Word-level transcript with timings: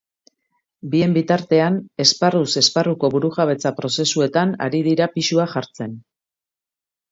Bien 0.93 1.11
bitartean, 1.17 1.77
esparruz 2.05 2.49
esparruko 2.63 3.11
burujabetza 3.17 3.75
prozesuetan 3.81 4.57
ari 4.69 4.83
dira 4.91 5.11
pisua 5.19 5.49
jartzen. 5.55 5.97